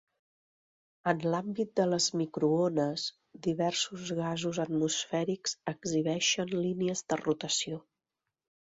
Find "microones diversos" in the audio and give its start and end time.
2.21-4.09